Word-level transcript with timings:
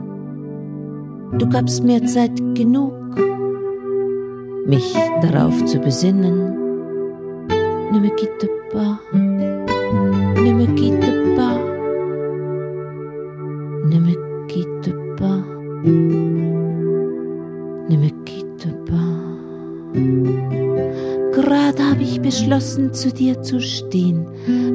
Du 1.39 1.50
gabst 1.50 1.83
mir 1.83 2.05
Zeit 2.05 2.38
genug, 2.53 2.94
mich 4.67 4.94
darauf 5.23 5.66
zu 5.66 5.80
besinnen. 5.80 6.55
Ne 7.91 8.00
me 8.00 8.09
quitte 8.11 8.47
pas, 8.72 9.00
ne 10.36 10.53
me 10.53 10.66
quitte 10.75 11.11
pas, 11.36 11.59
ne 13.89 14.00
me 14.00 14.16
quitte 14.47 14.94
pas, 15.17 15.44
ne 17.89 17.97
me 17.97 18.09
quitte 18.25 18.67
pas. 18.86 19.16
Gerade 21.33 21.83
habe 21.83 22.03
ich 22.03 22.22
beschlossen, 22.22 22.94
zu 22.94 23.11
dir 23.11 23.41
zu 23.41 23.59
stehen, 23.61 24.25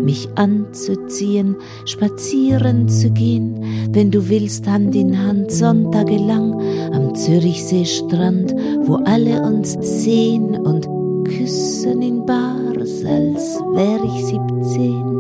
mich 0.05 0.29
anzuziehen, 0.35 1.57
spazieren 1.85 2.89
zu 2.89 3.11
gehen, 3.11 3.65
wenn 3.93 4.11
du 4.11 4.29
willst, 4.29 4.67
Hand 4.67 4.95
in 4.95 5.19
Hand, 5.19 5.51
sonntagelang 5.51 6.61
am 6.93 7.15
Zürichseestrand, 7.15 8.55
wo 8.85 8.97
alle 9.05 9.43
uns 9.43 9.77
sehen 9.81 10.57
und 10.57 10.89
küssen 11.25 12.03
in 12.03 12.25
Bars, 12.25 13.05
als 13.05 13.61
wär 13.75 14.03
ich 14.05 14.25
siebzehn. 14.27 15.20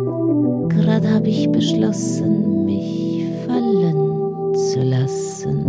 Gerade 0.90 1.14
habe 1.14 1.28
ich 1.28 1.48
beschlossen, 1.52 2.64
mich 2.64 3.24
fallen 3.46 4.54
zu 4.56 4.80
lassen. 4.82 5.64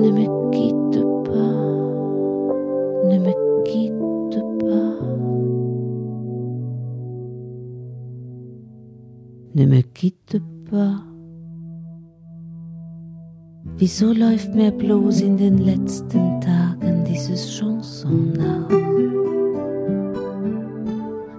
Ne 0.00 0.12
me 0.12 0.26
quitte 0.52 1.02
pas, 1.24 2.54
ne 3.08 3.18
me 3.18 3.34
quitte 3.64 4.44
pas. 4.60 5.00
Ne 9.54 9.66
me 9.66 9.82
quitte 9.82 10.40
pas. 10.70 11.02
Wieso 13.76 14.12
läuft 14.12 14.54
mir 14.54 14.70
bloß 14.70 15.20
in 15.20 15.36
den 15.36 15.58
letzten 15.58 16.40
Tagen 16.40 17.04
dieses 17.04 17.58
Chanson 17.58 18.34
nach? 18.34 19.25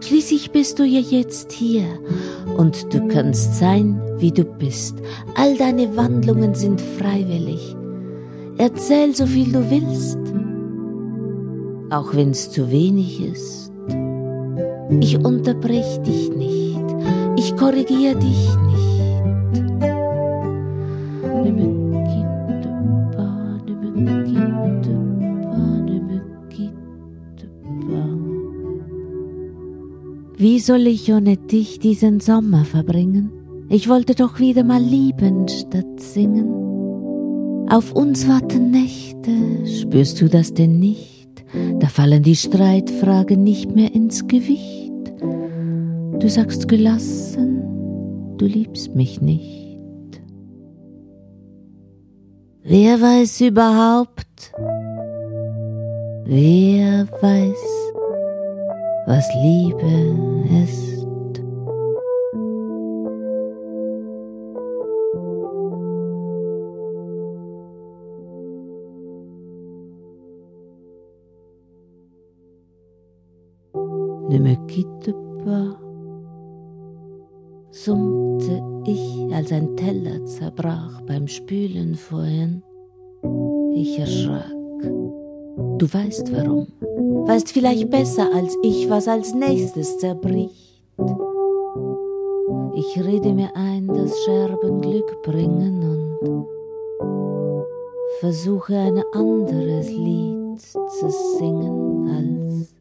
Schließlich 0.08 0.52
bist 0.52 0.80
du 0.80 0.86
ja 0.86 1.02
jetzt 1.02 1.52
hier 1.52 1.84
und 2.56 2.94
du 2.94 3.10
kannst 3.10 3.56
sein, 3.56 4.02
wie 4.20 4.32
du 4.32 4.46
bist. 4.46 4.96
All 5.36 5.58
deine 5.58 5.98
Wandlungen 5.98 6.56
sind 6.56 6.80
freiwillig. 6.80 7.76
Erzähl 8.58 9.14
so 9.14 9.26
viel 9.26 9.52
du 9.52 9.70
willst, 9.70 10.18
auch 11.90 12.16
wenn's 12.16 12.50
zu 12.50 12.72
wenig 12.72 13.22
ist. 13.22 13.70
Ich 15.02 15.18
unterbrech 15.18 15.98
dich 16.04 16.30
nicht, 16.30 16.86
ich 17.36 17.58
korrigier 17.58 18.16
dich 18.16 18.56
nicht. 18.66 18.87
Wie 30.40 30.60
soll 30.60 30.86
ich 30.86 31.12
ohne 31.12 31.36
dich 31.36 31.80
diesen 31.80 32.20
Sommer 32.20 32.64
verbringen? 32.64 33.32
Ich 33.70 33.90
wollte 33.90 34.14
doch 34.14 34.38
wieder 34.38 34.64
mal 34.64 34.80
lieben 34.80 35.48
statt 35.48 36.00
singen. 36.00 37.66
Auf 37.72 37.92
uns 37.94 38.28
warten 38.28 38.70
Nächte, 38.70 39.32
spürst 39.66 40.22
du 40.22 40.30
das 40.30 40.54
denn 40.54 40.78
nicht? 40.78 41.44
Da 41.80 41.88
fallen 41.88 42.22
die 42.22 42.36
Streitfragen 42.36 43.44
nicht 43.44 43.74
mehr 43.74 43.96
ins 43.96 44.28
Gewicht. 44.28 45.12
Du 46.20 46.30
sagst 46.30 46.68
gelassen, 46.68 48.36
du 48.38 48.46
liebst 48.46 48.94
mich 48.94 49.20
nicht. 49.20 50.22
Wer 52.62 53.02
weiß 53.02 53.42
überhaupt? 53.42 54.54
Wer 56.26 57.08
weiß, 57.22 57.87
was 59.08 59.26
Liebe 59.36 59.88
ist? 60.64 60.98
Ne 74.30 74.40
me 74.42 74.58
quitte 74.68 75.14
pas, 75.46 75.78
summte 77.72 78.62
ich, 78.86 79.34
als 79.34 79.54
ein 79.54 79.78
Teller 79.78 80.26
zerbrach 80.26 81.00
beim 81.08 81.28
Spülen 81.28 81.96
vorhin. 81.96 82.62
Ich 83.74 83.98
erschrak. 83.98 84.52
Du 85.78 85.88
weißt 85.94 86.34
warum. 86.36 86.68
Weißt 87.28 87.52
vielleicht 87.52 87.90
besser 87.90 88.34
als 88.34 88.58
ich, 88.64 88.90
was 88.90 89.08
als 89.10 89.34
nächstes 89.34 89.98
zerbricht. 89.98 90.82
Ich 92.74 93.04
rede 93.04 93.34
mir 93.34 93.54
ein, 93.54 93.88
dass 93.88 94.18
Scherben 94.24 94.80
Glück 94.80 95.22
bringen 95.24 95.84
und 96.22 96.48
versuche 98.22 98.78
ein 98.78 99.04
anderes 99.12 99.90
Lied 99.90 100.62
zu 100.62 101.10
singen 101.38 102.08
als 102.10 102.74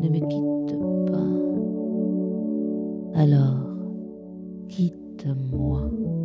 ne 0.00 0.10
me 0.10 0.20
quitte 0.20 0.76
pas. 1.06 1.36
Alors, 3.22 3.56
quitte-moi. 4.68 6.15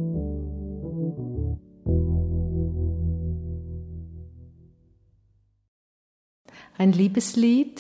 Ein 6.81 6.94
Liebeslied. 6.94 7.80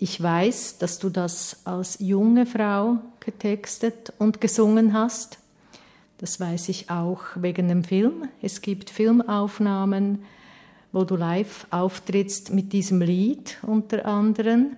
Ich 0.00 0.20
weiß, 0.20 0.78
dass 0.78 0.98
du 0.98 1.10
das 1.10 1.58
als 1.64 1.98
junge 2.00 2.44
Frau 2.44 2.98
getextet 3.20 4.12
und 4.18 4.40
gesungen 4.40 4.94
hast. 4.94 5.38
Das 6.18 6.40
weiß 6.40 6.70
ich 6.70 6.90
auch 6.90 7.20
wegen 7.36 7.68
dem 7.68 7.84
Film. 7.84 8.28
Es 8.42 8.62
gibt 8.62 8.90
Filmaufnahmen, 8.90 10.24
wo 10.90 11.04
du 11.04 11.14
live 11.14 11.68
auftrittst 11.70 12.52
mit 12.52 12.72
diesem 12.72 13.00
Lied 13.00 13.58
unter 13.62 14.06
anderem. 14.06 14.76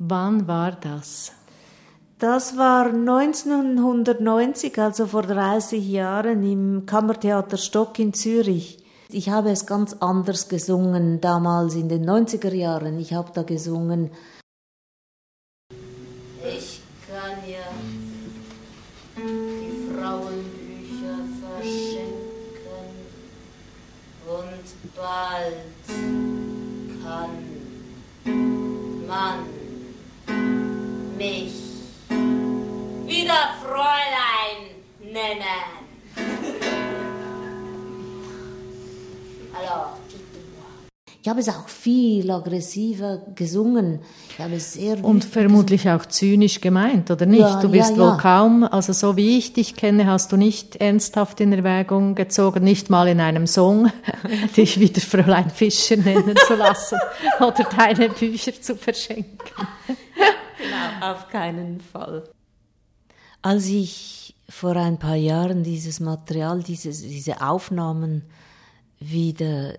Wann 0.00 0.48
war 0.48 0.72
das? 0.72 1.30
Das 2.18 2.56
war 2.56 2.86
1990, 2.86 4.76
also 4.80 5.06
vor 5.06 5.22
30 5.22 5.88
Jahren, 5.88 6.42
im 6.42 6.86
Kammertheater 6.86 7.56
Stock 7.56 7.96
in 8.00 8.12
Zürich. 8.12 8.83
Ich 9.16 9.28
habe 9.28 9.52
es 9.52 9.64
ganz 9.64 9.92
anders 10.00 10.48
gesungen 10.48 11.20
damals 11.20 11.76
in 11.76 11.88
den 11.88 12.04
90er 12.04 12.52
Jahren. 12.52 12.98
Ich 12.98 13.12
habe 13.12 13.30
da 13.32 13.44
gesungen. 13.44 14.10
Ich 16.42 16.80
kann 17.06 17.38
ja 17.48 17.70
die 19.16 19.94
Frauenbücher 19.94 21.18
verschenken 21.40 22.90
und 24.26 24.66
bald 24.96 25.84
kann 27.04 27.30
man 29.06 29.38
mich 31.16 31.54
wieder 33.06 33.54
Fräulein 33.62 34.74
nennen. 34.98 35.73
Ich 41.24 41.30
habe 41.30 41.40
es 41.40 41.48
auch 41.48 41.70
viel 41.70 42.30
aggressiver 42.30 43.22
gesungen. 43.34 44.00
Ich 44.28 44.38
habe 44.38 44.56
es 44.56 44.74
sehr 44.74 45.02
Und 45.02 45.24
vermutlich 45.24 45.88
auch 45.88 46.04
zynisch 46.04 46.60
gemeint, 46.60 47.10
oder 47.10 47.24
nicht? 47.24 47.40
Ja, 47.40 47.62
du 47.62 47.70
bist 47.70 47.92
ja, 47.92 47.96
wohl 47.96 48.08
ja. 48.08 48.18
kaum, 48.20 48.62
also 48.62 48.92
so 48.92 49.16
wie 49.16 49.38
ich 49.38 49.54
dich 49.54 49.74
kenne, 49.74 50.04
hast 50.04 50.32
du 50.32 50.36
nicht 50.36 50.76
ernsthaft 50.76 51.40
in 51.40 51.50
Erwägung 51.54 52.14
gezogen, 52.14 52.62
nicht 52.62 52.90
mal 52.90 53.08
in 53.08 53.20
einem 53.20 53.46
Song, 53.46 53.90
dich 54.58 54.78
wieder 54.78 55.00
Fräulein 55.00 55.48
Fischer 55.48 55.96
nennen 55.96 56.34
zu 56.46 56.56
lassen 56.56 56.98
oder 57.40 57.64
deine 57.74 58.10
Bücher 58.10 58.52
zu 58.60 58.76
verschenken. 58.76 59.38
Genau, 59.86 61.10
auf 61.10 61.30
keinen 61.30 61.80
Fall. 61.80 62.24
Als 63.40 63.64
ich 63.64 64.34
vor 64.50 64.76
ein 64.76 64.98
paar 64.98 65.16
Jahren 65.16 65.62
dieses 65.62 66.00
Material, 66.00 66.62
diese, 66.62 66.90
diese 66.90 67.40
Aufnahmen 67.40 68.24
wieder 69.10 69.74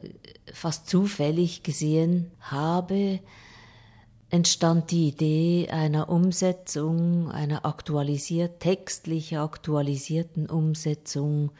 fast 0.53 0.87
zufällig 0.87 1.63
gesehen 1.63 2.31
habe, 2.39 3.19
entstand 4.29 4.91
die 4.91 5.07
Idee 5.07 5.69
einer 5.69 6.09
Umsetzung, 6.09 7.31
einer 7.31 7.65
aktualisiert, 7.65 8.59
textlich 8.59 9.37
aktualisierten 9.37 10.49
Umsetzung 10.49 11.51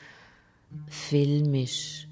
filmisch. 0.87 2.07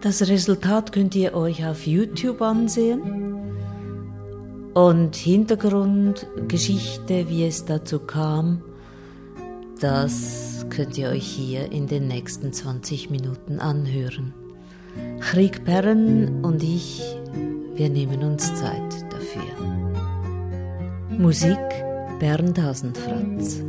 Das 0.00 0.28
Resultat 0.28 0.92
könnt 0.92 1.14
ihr 1.14 1.34
euch 1.34 1.64
auf 1.64 1.86
YouTube 1.86 2.42
ansehen. 2.42 3.31
Und 4.74 5.16
Hintergrundgeschichte, 5.16 7.28
wie 7.28 7.46
es 7.46 7.64
dazu 7.66 7.98
kam, 7.98 8.62
das 9.80 10.64
könnt 10.70 10.96
ihr 10.96 11.10
euch 11.10 11.26
hier 11.26 11.70
in 11.70 11.86
den 11.86 12.08
nächsten 12.08 12.50
20 12.52 13.10
Minuten 13.10 13.58
anhören. 13.58 14.32
Krieg 15.20 15.64
Perren 15.64 16.42
und 16.44 16.62
ich, 16.62 17.02
wir 17.74 17.90
nehmen 17.90 18.22
uns 18.22 18.54
Zeit 18.54 19.04
dafür. 19.10 19.42
Musik 21.18 21.58
Bernd 22.18 22.58
Hasenfratz. 22.60 23.62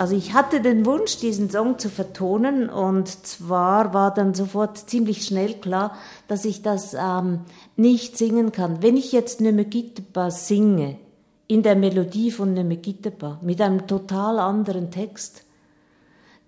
Also 0.00 0.16
ich 0.16 0.32
hatte 0.32 0.62
den 0.62 0.86
Wunsch, 0.86 1.18
diesen 1.18 1.50
Song 1.50 1.78
zu 1.78 1.90
vertonen 1.90 2.70
und 2.70 3.06
zwar 3.06 3.92
war 3.92 4.14
dann 4.14 4.32
sofort 4.32 4.78
ziemlich 4.78 5.26
schnell 5.26 5.52
klar, 5.52 5.94
dass 6.26 6.46
ich 6.46 6.62
das 6.62 6.94
ähm, 6.94 7.40
nicht 7.76 8.16
singen 8.16 8.50
kann. 8.50 8.82
Wenn 8.82 8.96
ich 8.96 9.12
jetzt 9.12 9.42
Nemegiteba 9.42 10.30
singe, 10.30 10.96
in 11.48 11.62
der 11.62 11.76
Melodie 11.76 12.30
von 12.30 12.54
Nemegiteba, 12.54 13.40
mit 13.42 13.60
einem 13.60 13.86
total 13.86 14.38
anderen 14.38 14.90
Text, 14.90 15.44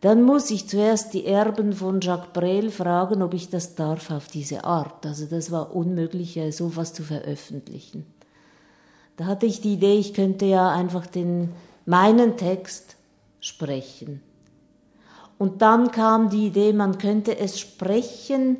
dann 0.00 0.22
muss 0.22 0.50
ich 0.50 0.66
zuerst 0.66 1.12
die 1.12 1.26
Erben 1.26 1.74
von 1.74 2.00
Jacques 2.00 2.32
Brel 2.32 2.70
fragen, 2.70 3.20
ob 3.20 3.34
ich 3.34 3.50
das 3.50 3.74
darf 3.74 4.10
auf 4.10 4.28
diese 4.28 4.64
Art. 4.64 5.04
Also 5.04 5.26
das 5.26 5.50
war 5.50 5.76
unmöglich, 5.76 6.38
äh, 6.38 6.52
sowas 6.52 6.94
zu 6.94 7.02
veröffentlichen. 7.02 8.06
Da 9.18 9.26
hatte 9.26 9.44
ich 9.44 9.60
die 9.60 9.74
Idee, 9.74 9.98
ich 9.98 10.14
könnte 10.14 10.46
ja 10.46 10.70
einfach 10.70 11.06
den, 11.06 11.50
meinen 11.84 12.38
Text 12.38 12.96
sprechen. 13.42 14.22
Und 15.36 15.60
dann 15.60 15.90
kam 15.90 16.30
die 16.30 16.46
Idee, 16.46 16.72
man 16.72 16.96
könnte 16.96 17.36
es 17.36 17.58
sprechen 17.58 18.58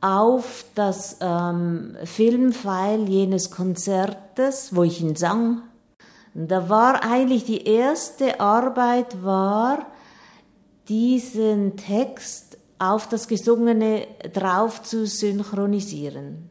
auf 0.00 0.64
das 0.74 1.18
ähm, 1.20 1.96
Filmfile 2.04 3.04
jenes 3.04 3.50
Konzertes, 3.50 4.74
wo 4.74 4.84
ich 4.84 5.02
ihn 5.02 5.16
sang. 5.16 5.62
Da 6.32 6.68
war 6.68 7.02
eigentlich 7.02 7.44
die 7.44 7.66
erste 7.66 8.40
Arbeit 8.40 9.22
war, 9.24 9.86
diesen 10.88 11.76
Text 11.76 12.56
auf 12.78 13.08
das 13.08 13.26
Gesungene 13.28 14.06
drauf 14.32 14.82
zu 14.82 15.06
synchronisieren. 15.06 16.48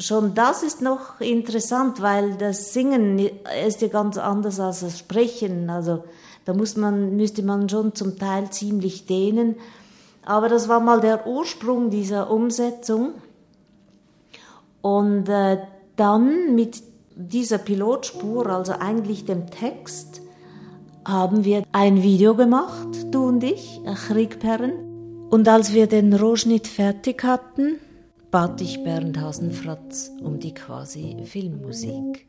Schon 0.00 0.34
das 0.34 0.62
ist 0.62 0.80
noch 0.80 1.20
interessant, 1.20 2.00
weil 2.02 2.36
das 2.36 2.72
Singen 2.72 3.18
ist 3.66 3.82
ja 3.82 3.88
ganz 3.88 4.18
anders 4.18 4.58
als 4.58 4.80
das 4.80 4.98
Sprechen. 4.98 5.70
Also 5.70 6.04
da 6.44 6.54
muss 6.54 6.76
man, 6.76 7.16
müsste 7.16 7.42
man 7.42 7.68
schon 7.68 7.94
zum 7.94 8.18
Teil 8.18 8.50
ziemlich 8.50 9.06
dehnen. 9.06 9.56
Aber 10.24 10.48
das 10.48 10.68
war 10.68 10.80
mal 10.80 11.00
der 11.00 11.26
Ursprung 11.26 11.90
dieser 11.90 12.30
Umsetzung. 12.30 13.14
Und 14.80 15.28
äh, 15.28 15.58
dann 15.96 16.54
mit 16.54 16.82
dieser 17.14 17.58
Pilotspur, 17.58 18.46
also 18.46 18.72
eigentlich 18.72 19.24
dem 19.24 19.50
Text, 19.50 20.22
haben 21.04 21.44
wir 21.44 21.64
ein 21.72 22.02
Video 22.02 22.34
gemacht, 22.34 22.88
du 23.10 23.26
und 23.26 23.42
ich, 23.42 23.80
Kriegperren. 24.08 25.28
Und 25.30 25.48
als 25.48 25.72
wir 25.72 25.86
den 25.86 26.12
Rohschnitt 26.12 26.66
fertig 26.66 27.24
hatten, 27.24 27.78
bat 28.30 28.60
ich 28.60 28.82
Bernd 28.82 29.18
Hasenfratz 29.20 30.10
um 30.22 30.38
die 30.38 30.54
quasi 30.54 31.16
Filmmusik. 31.24 32.26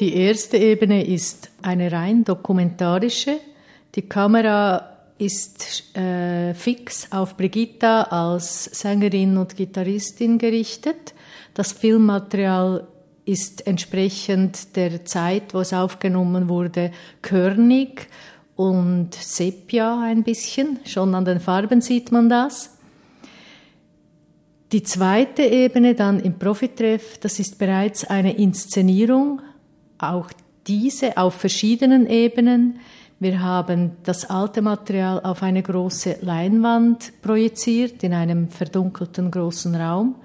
Die 0.00 0.16
erste 0.16 0.56
Ebene 0.56 1.06
ist 1.06 1.50
eine 1.62 1.92
rein 1.92 2.24
dokumentarische. 2.24 3.38
Die 3.94 4.02
Kamera 4.02 4.90
ist 5.18 5.96
äh, 5.96 6.52
fix 6.54 7.12
auf 7.12 7.36
Brigitta 7.36 8.02
als 8.02 8.64
Sängerin 8.64 9.36
und 9.36 9.56
Gitarristin 9.56 10.38
gerichtet. 10.38 11.14
Das 11.54 11.70
Filmmaterial 11.70 12.88
ist 13.24 13.66
entsprechend 13.68 14.74
der 14.74 15.04
Zeit, 15.04 15.54
wo 15.54 15.60
es 15.60 15.72
aufgenommen 15.72 16.48
wurde, 16.48 16.90
körnig 17.22 18.08
und 18.56 19.14
sepia 19.14 20.00
ein 20.02 20.24
bisschen. 20.24 20.80
Schon 20.84 21.14
an 21.14 21.24
den 21.24 21.38
Farben 21.38 21.80
sieht 21.80 22.10
man 22.10 22.28
das. 22.28 22.76
Die 24.72 24.82
zweite 24.82 25.42
Ebene 25.42 25.94
dann 25.94 26.18
im 26.18 26.36
Profitreff, 26.36 27.18
das 27.18 27.38
ist 27.38 27.58
bereits 27.58 28.04
eine 28.04 28.36
Inszenierung, 28.36 29.40
auch 29.98 30.30
diese 30.66 31.16
auf 31.16 31.34
verschiedenen 31.34 32.06
Ebenen. 32.06 32.80
Wir 33.20 33.40
haben 33.40 33.92
das 34.02 34.28
alte 34.28 34.60
Material 34.60 35.20
auf 35.22 35.42
eine 35.42 35.62
große 35.62 36.18
Leinwand 36.20 37.22
projiziert 37.22 38.02
in 38.02 38.12
einem 38.12 38.48
verdunkelten 38.48 39.30
großen 39.30 39.74
Raum. 39.74 40.16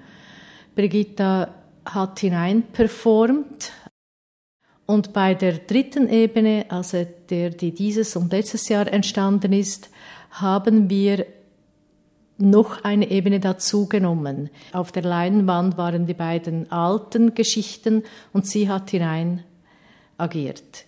Brigitta 0.74 1.48
hat 1.84 2.20
hineinperformt. 2.20 3.72
Und 4.86 5.12
bei 5.12 5.34
der 5.34 5.52
dritten 5.52 6.08
Ebene, 6.08 6.66
also 6.68 7.06
der, 7.28 7.50
die 7.50 7.72
dieses 7.72 8.16
und 8.16 8.32
letztes 8.32 8.68
Jahr 8.68 8.92
entstanden 8.92 9.52
ist, 9.52 9.88
haben 10.30 10.90
wir 10.90 11.26
noch 12.38 12.82
eine 12.82 13.10
Ebene 13.10 13.38
dazugenommen. 13.38 14.50
Auf 14.72 14.90
der 14.92 15.02
Leinwand 15.02 15.76
waren 15.76 16.06
die 16.06 16.14
beiden 16.14 16.72
alten 16.72 17.34
Geschichten 17.34 18.02
und 18.32 18.46
sie 18.46 18.68
hat 18.68 18.90
hinein 18.90 19.44
agiert. 20.20 20.86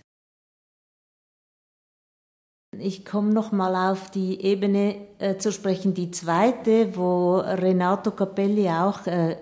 Ich 2.79 3.05
komme 3.05 3.31
noch 3.31 3.51
mal 3.51 3.91
auf 3.91 4.09
die 4.09 4.41
Ebene 4.41 4.95
äh, 5.19 5.37
zu 5.37 5.51
sprechen, 5.51 5.93
die 5.93 6.09
zweite, 6.09 6.95
wo 6.95 7.37
Renato 7.37 8.11
Capelli 8.11 8.67
auch 8.69 9.05
äh, 9.05 9.37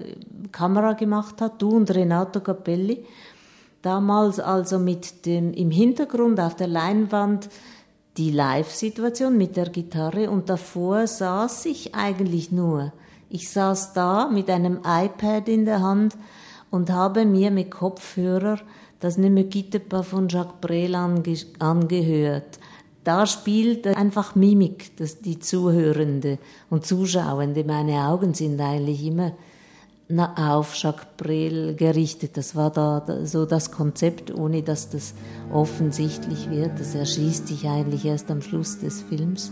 Kamera 0.51 0.93
gemacht 0.93 1.39
hat, 1.39 1.61
du 1.61 1.69
und 1.69 1.89
Renato 1.91 2.41
Capelli. 2.41 3.05
Damals 3.81 4.39
also 4.39 4.79
mit 4.79 5.25
dem 5.25 5.53
im 5.53 5.71
Hintergrund 5.71 6.39
auf 6.39 6.55
der 6.55 6.67
Leinwand 6.67 7.49
die 8.17 8.31
Live-Situation 8.31 9.37
mit 9.37 9.55
der 9.55 9.69
Gitarre 9.69 10.29
und 10.29 10.49
davor 10.49 11.07
saß 11.07 11.65
ich 11.65 11.95
eigentlich 11.95 12.51
nur. 12.51 12.91
Ich 13.29 13.49
saß 13.49 13.93
da 13.93 14.27
mit 14.27 14.49
einem 14.49 14.81
iPad 14.85 15.47
in 15.47 15.63
der 15.63 15.81
Hand 15.81 16.17
und 16.69 16.89
habe 16.89 17.25
mir 17.25 17.49
mit 17.49 17.71
Kopfhörer 17.71 18.59
das 19.01 19.17
Ne 19.17 19.43
Gittepa 19.43 20.03
von 20.03 20.29
Jacques 20.29 20.61
Brel 20.61 20.95
ange 20.95 21.35
angehört. 21.59 22.59
Da 23.03 23.25
spielt 23.25 23.87
einfach 23.87 24.35
Mimik, 24.35 24.95
dass 24.97 25.21
die 25.21 25.39
Zuhörende 25.39 26.37
und 26.69 26.85
Zuschauende, 26.85 27.63
meine 27.63 28.07
Augen 28.07 28.35
sind 28.35 28.61
eigentlich 28.61 29.03
immer 29.03 29.33
auf 30.35 30.75
Jacques 30.75 31.07
Brel 31.17 31.75
gerichtet. 31.75 32.37
Das 32.37 32.55
war 32.55 32.69
da 32.69 33.25
so 33.25 33.45
das 33.45 33.71
Konzept, 33.71 34.33
ohne 34.33 34.61
dass 34.61 34.89
das 34.89 35.15
offensichtlich 35.51 36.49
wird. 36.51 36.79
Das 36.79 36.93
erschließt 36.93 37.47
sich 37.47 37.67
eigentlich 37.67 38.05
erst 38.05 38.29
am 38.29 38.41
Schluss 38.41 38.79
des 38.79 39.01
Films. 39.01 39.51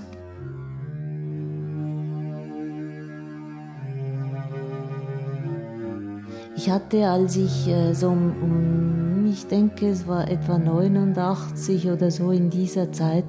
Ich 6.61 6.69
hatte, 6.69 7.07
als 7.07 7.37
ich 7.37 7.69
äh, 7.69 7.93
so 7.93 8.09
um, 8.09 9.25
ich 9.31 9.47
denke, 9.47 9.87
es 9.87 10.07
war 10.07 10.29
etwa 10.29 10.57
89 10.57 11.89
oder 11.89 12.11
so 12.11 12.31
in 12.31 12.49
dieser 12.49 12.91
Zeit, 12.91 13.23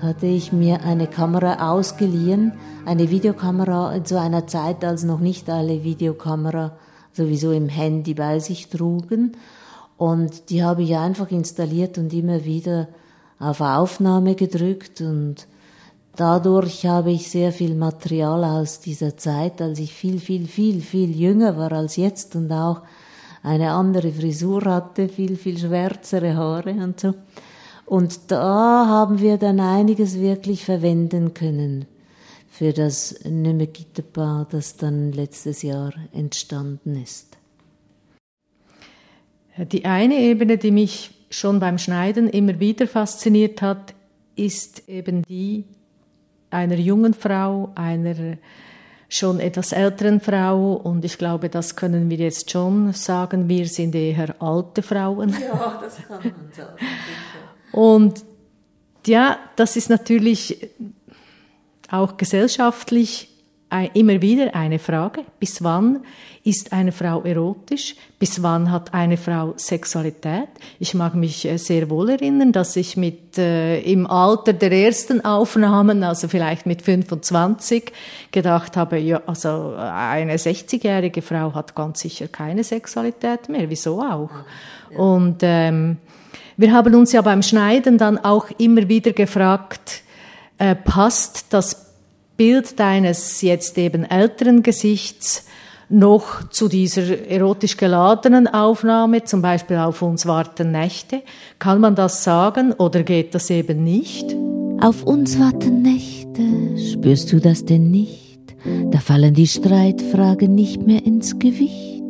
hatte 0.00 0.24
ich 0.24 0.54
mir 0.54 0.82
eine 0.82 1.06
Kamera 1.06 1.70
ausgeliehen, 1.70 2.54
eine 2.86 3.10
Videokamera 3.10 4.02
zu 4.04 4.18
einer 4.18 4.46
Zeit, 4.46 4.86
als 4.86 5.04
noch 5.04 5.20
nicht 5.20 5.50
alle 5.50 5.84
Videokamera 5.84 6.72
sowieso 7.12 7.52
im 7.52 7.68
Handy 7.68 8.14
bei 8.14 8.38
sich 8.38 8.70
trugen. 8.70 9.32
Und 9.98 10.48
die 10.48 10.64
habe 10.64 10.82
ich 10.82 10.96
einfach 10.96 11.30
installiert 11.30 11.98
und 11.98 12.10
immer 12.14 12.46
wieder 12.46 12.88
auf 13.38 13.60
Aufnahme 13.60 14.34
gedrückt 14.34 15.02
und 15.02 15.46
dadurch 16.16 16.86
habe 16.86 17.12
ich 17.12 17.30
sehr 17.30 17.52
viel 17.52 17.74
Material 17.74 18.44
aus 18.44 18.80
dieser 18.80 19.16
Zeit, 19.16 19.60
als 19.60 19.78
ich 19.78 19.92
viel, 19.92 20.18
viel, 20.18 20.46
viel, 20.46 20.80
viel 20.80 21.14
jünger 21.16 21.56
war 21.56 21.72
als 21.72 21.96
jetzt 21.96 22.36
und 22.36 22.50
auch 22.52 22.82
eine 23.42 23.70
andere 23.70 24.10
Frisur 24.10 24.64
hatte, 24.64 25.08
viel, 25.08 25.36
viel 25.36 25.58
schwärzere 25.58 26.36
Haare 26.36 26.72
und 26.72 26.98
so. 26.98 27.14
Und 27.84 28.32
da 28.32 28.86
haben 28.88 29.20
wir 29.20 29.36
dann 29.36 29.60
einiges 29.60 30.18
wirklich 30.18 30.64
verwenden 30.64 31.34
können 31.34 31.86
für 32.48 32.72
das 32.72 33.20
Nümegittepaar, 33.24 34.48
das 34.50 34.76
dann 34.76 35.12
letztes 35.12 35.62
Jahr 35.62 35.92
entstanden 36.12 37.00
ist. 37.00 37.36
Die 39.70 39.84
eine 39.84 40.16
Ebene, 40.16 40.58
die 40.58 40.72
mich 40.72 41.12
schon 41.30 41.60
beim 41.60 41.78
Schneiden 41.78 42.28
immer 42.28 42.58
wieder 42.58 42.88
fasziniert 42.88 43.62
hat, 43.62 43.94
ist 44.34 44.88
eben 44.88 45.22
die 45.22 45.64
einer 46.56 46.76
jungen 46.76 47.14
Frau, 47.14 47.70
einer 47.74 48.38
schon 49.08 49.38
etwas 49.38 49.72
älteren 49.72 50.20
Frau 50.20 50.72
und 50.72 51.04
ich 51.04 51.18
glaube, 51.18 51.48
das 51.48 51.76
können 51.76 52.10
wir 52.10 52.16
jetzt 52.16 52.50
schon 52.50 52.92
sagen, 52.92 53.48
wir 53.48 53.66
sind 53.66 53.94
eher 53.94 54.34
alte 54.40 54.82
Frauen. 54.82 55.30
Ja, 55.40 55.80
das 55.80 55.98
kann 56.08 56.18
man 56.22 56.52
sagen. 56.52 56.76
Und 57.70 58.24
ja, 59.06 59.38
das 59.54 59.76
ist 59.76 59.90
natürlich 59.90 60.70
auch 61.88 62.16
gesellschaftlich 62.16 63.28
immer 63.94 64.22
wieder 64.22 64.54
eine 64.54 64.78
Frage. 64.78 65.22
Bis 65.40 65.62
wann 65.62 66.00
ist 66.44 66.72
eine 66.72 66.92
Frau 66.92 67.22
erotisch? 67.22 67.96
Bis 68.20 68.42
wann 68.42 68.70
hat 68.70 68.94
eine 68.94 69.16
Frau 69.16 69.54
Sexualität? 69.56 70.48
Ich 70.78 70.94
mag 70.94 71.14
mich 71.16 71.44
äh, 71.44 71.56
sehr 71.56 71.90
wohl 71.90 72.10
erinnern, 72.10 72.52
dass 72.52 72.76
ich 72.76 72.96
mit 72.96 73.36
äh, 73.36 73.80
im 73.80 74.06
Alter 74.06 74.52
der 74.52 74.70
ersten 74.70 75.24
Aufnahmen, 75.24 76.04
also 76.04 76.28
vielleicht 76.28 76.64
mit 76.66 76.82
25, 76.82 77.92
gedacht 78.30 78.76
habe, 78.76 78.98
ja, 78.98 79.20
also 79.26 79.74
eine 79.76 80.36
60-jährige 80.36 81.20
Frau 81.20 81.52
hat 81.52 81.74
ganz 81.74 82.00
sicher 82.00 82.28
keine 82.28 82.62
Sexualität 82.62 83.48
mehr. 83.48 83.68
Wieso 83.68 84.00
auch? 84.00 84.30
Ja. 84.92 84.98
Und 84.98 85.38
ähm, 85.42 85.96
wir 86.56 86.72
haben 86.72 86.94
uns 86.94 87.12
ja 87.12 87.22
beim 87.22 87.42
Schneiden 87.42 87.98
dann 87.98 88.18
auch 88.18 88.46
immer 88.58 88.88
wieder 88.88 89.12
gefragt, 89.12 90.02
äh, 90.58 90.74
passt 90.74 91.46
das 91.50 91.85
Bild 92.36 92.78
deines 92.78 93.40
jetzt 93.42 93.78
eben 93.78 94.04
älteren 94.04 94.62
Gesichts 94.62 95.46
noch 95.88 96.48
zu 96.48 96.68
dieser 96.68 97.28
erotisch 97.28 97.76
geladenen 97.76 98.48
Aufnahme, 98.48 99.24
zum 99.24 99.42
Beispiel 99.42 99.76
auf 99.76 100.02
uns 100.02 100.26
warten 100.26 100.72
Nächte? 100.72 101.22
Kann 101.58 101.80
man 101.80 101.94
das 101.94 102.24
sagen 102.24 102.72
oder 102.72 103.02
geht 103.02 103.34
das 103.34 103.50
eben 103.50 103.84
nicht? 103.84 104.34
Auf 104.80 105.04
uns 105.04 105.38
warten 105.38 105.82
Nächte, 105.82 106.42
spürst 106.92 107.32
du 107.32 107.40
das 107.40 107.64
denn 107.64 107.90
nicht? 107.90 108.56
Da 108.90 108.98
fallen 108.98 109.34
die 109.34 109.46
Streitfragen 109.46 110.54
nicht 110.54 110.86
mehr 110.86 111.04
ins 111.04 111.38
Gewicht. 111.38 112.02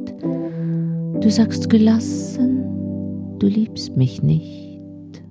Du 1.21 1.30
sagst 1.30 1.68
gelassen, 1.71 3.37
du 3.38 3.47
liebst 3.47 3.97
mich 3.97 4.23
nicht. 4.23 5.23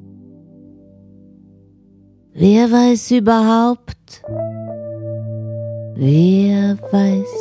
Wer 2.34 2.72
weiß 2.72 3.12
überhaupt, 3.12 4.22
wer 5.96 6.78
weiß, 6.92 7.34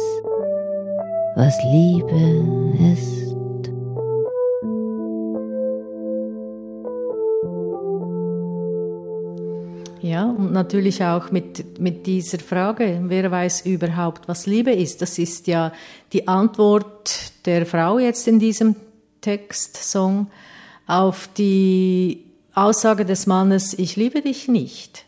was 1.36 1.54
Liebe 1.72 2.92
ist? 2.92 3.24
Ja, 10.00 10.24
und 10.26 10.52
natürlich 10.52 11.02
auch 11.02 11.30
mit, 11.30 11.80
mit 11.80 12.06
dieser 12.06 12.38
Frage, 12.38 13.00
wer 13.04 13.30
weiß 13.30 13.66
überhaupt, 13.66 14.28
was 14.28 14.46
Liebe 14.46 14.70
ist? 14.70 15.02
Das 15.02 15.18
ist 15.18 15.46
ja 15.46 15.72
die 16.12 16.28
Antwort 16.28 17.32
der 17.46 17.66
Frau 17.66 17.98
jetzt 17.98 18.28
in 18.28 18.38
diesem 18.38 18.76
Textsong 19.20 20.28
auf 20.86 21.28
die 21.36 22.24
Aussage 22.54 23.04
des 23.04 23.26
Mannes, 23.26 23.76
ich 23.76 23.96
liebe 23.96 24.20
dich 24.20 24.46
nicht. 24.46 25.03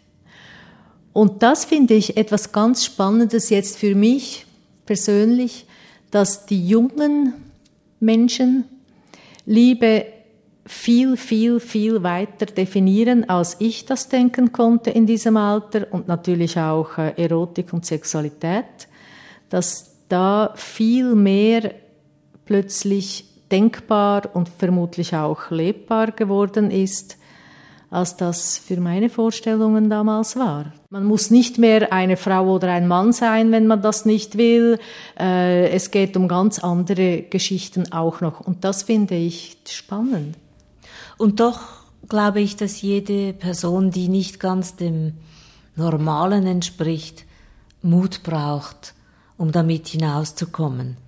Und 1.17 1.43
das 1.43 1.65
finde 1.65 1.95
ich 1.95 2.19
etwas 2.19 2.53
ganz 2.53 2.85
Spannendes 2.85 3.49
jetzt 3.49 3.79
für 3.79 3.95
mich 3.95 4.45
persönlich, 4.85 5.65
dass 6.11 6.45
die 6.45 6.69
jungen 6.69 7.33
Menschen 8.01 8.65
Liebe 9.47 10.05
viel, 10.67 11.17
viel, 11.17 11.59
viel 11.59 12.03
weiter 12.03 12.45
definieren, 12.45 13.31
als 13.31 13.57
ich 13.61 13.87
das 13.87 14.11
denken 14.11 14.53
konnte 14.53 14.91
in 14.91 15.07
diesem 15.07 15.39
Alter 15.39 15.87
und 15.91 16.07
natürlich 16.07 16.59
auch 16.59 16.99
äh, 16.99 17.15
Erotik 17.17 17.73
und 17.73 17.87
Sexualität, 17.87 18.87
dass 19.49 19.93
da 20.11 20.53
viel 20.55 21.15
mehr 21.15 21.73
plötzlich 22.45 23.25
denkbar 23.51 24.29
und 24.35 24.51
vermutlich 24.51 25.17
auch 25.17 25.51
lebbar 25.51 26.13
geworden 26.13 26.71
ist, 26.71 27.17
als 27.97 28.15
das 28.15 28.59
für 28.59 28.79
meine 28.79 29.09
Vorstellungen 29.09 29.89
damals 29.89 30.37
war. 30.37 30.75
Man 30.91 31.05
muss 31.05 31.31
nicht 31.31 31.57
mehr 31.57 31.95
eine 31.95 32.19
Frau 32.19 32.55
oder 32.55 32.71
ein 32.71 32.87
Mann 32.87 33.15
sein, 33.15 33.53
wenn 33.53 33.67
man 33.67 33.81
das 33.81 34.05
nicht 34.05 34.37
will. 34.37 34.79
Äh, 35.19 35.71
es 35.71 35.91
geht 35.91 36.15
um 36.15 36.29
ganz 36.29 36.59
andere 36.59 37.23
Geschichten 37.23 37.91
auch 37.93 38.21
noch. 38.21 38.41
Und 38.41 38.65
das 38.65 38.83
finde 38.83 39.15
ich 39.15 39.57
spannend. 39.67 40.37
Und 41.17 41.41
doch 41.41 41.61
glaube 42.07 42.41
ich, 42.41 42.57
dass 42.57 42.83
jede 42.83 43.33
Person, 43.33 43.91
die 43.91 44.09
nicht 44.09 44.41
ganz 44.41 44.77
dem 44.77 45.15
Normalen 45.75 46.47
entspricht, 46.47 47.25
Mut 47.81 48.23
braucht, 48.23 48.93
um 49.39 49.53
damit 49.53 49.89
hinauszukommen 49.89 50.99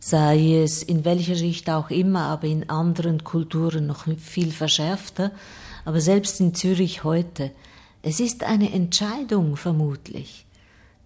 sei 0.00 0.62
es 0.62 0.82
in 0.82 1.04
welcher 1.04 1.34
Schicht 1.34 1.68
auch 1.68 1.90
immer, 1.90 2.22
aber 2.22 2.46
in 2.46 2.70
anderen 2.70 3.24
Kulturen 3.24 3.86
noch 3.86 4.06
viel 4.16 4.52
verschärfter. 4.52 5.32
Aber 5.88 6.02
selbst 6.02 6.38
in 6.38 6.52
Zürich 6.52 7.02
heute, 7.02 7.50
es 8.02 8.20
ist 8.20 8.44
eine 8.44 8.74
Entscheidung 8.74 9.56
vermutlich. 9.56 10.44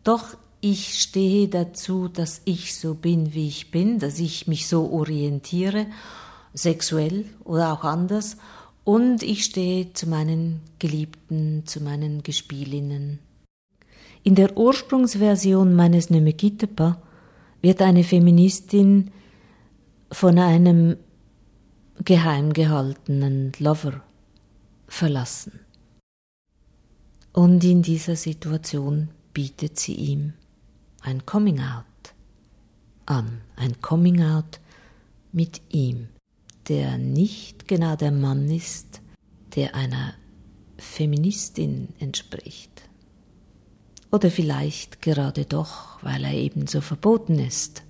Doch 0.02 0.36
ich 0.60 1.00
stehe 1.00 1.46
dazu, 1.46 2.08
dass 2.08 2.42
ich 2.46 2.76
so 2.76 2.94
bin, 2.94 3.32
wie 3.32 3.46
ich 3.46 3.70
bin, 3.70 4.00
dass 4.00 4.18
ich 4.18 4.48
mich 4.48 4.66
so 4.66 4.90
orientiere, 4.90 5.86
sexuell 6.52 7.26
oder 7.44 7.72
auch 7.72 7.84
anders, 7.84 8.38
und 8.82 9.22
ich 9.22 9.44
stehe 9.44 9.92
zu 9.92 10.08
meinen 10.08 10.62
Geliebten, 10.80 11.62
zu 11.64 11.80
meinen 11.80 12.24
Gespielinnen. 12.24 13.20
In 14.24 14.34
der 14.34 14.56
Ursprungsversion 14.56 15.76
meines 15.76 16.10
Nemegitepa 16.10 17.00
wird 17.60 17.80
eine 17.82 18.02
Feministin 18.02 19.12
von 20.10 20.40
einem 20.40 20.96
geheim 22.04 22.52
gehaltenen 22.52 23.52
Lover 23.60 24.02
verlassen. 24.92 25.60
Und 27.32 27.64
in 27.64 27.82
dieser 27.82 28.14
Situation 28.14 29.08
bietet 29.32 29.78
sie 29.78 29.94
ihm 29.94 30.34
ein 31.00 31.24
Coming 31.24 31.60
Out 31.60 32.14
an, 33.06 33.40
ein 33.56 33.80
Coming 33.80 34.22
Out 34.22 34.60
mit 35.32 35.62
ihm, 35.70 36.08
der 36.68 36.98
nicht 36.98 37.66
genau 37.66 37.96
der 37.96 38.12
Mann 38.12 38.50
ist, 38.50 39.00
der 39.56 39.74
einer 39.74 40.14
Feministin 40.76 41.88
entspricht. 41.98 42.82
Oder 44.10 44.30
vielleicht 44.30 45.00
gerade 45.00 45.46
doch, 45.46 46.02
weil 46.02 46.22
er 46.24 46.34
ebenso 46.34 46.82
verboten 46.82 47.38
ist. 47.38 47.82